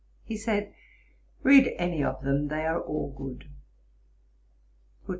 He 0.23 0.35
said, 0.35 0.73
'Read 1.43 1.75
any 1.77 2.03
of 2.03 2.23
them; 2.23 2.47
they 2.47 2.65
are 2.65 2.81
all 2.81 3.13
good.' 3.15 3.47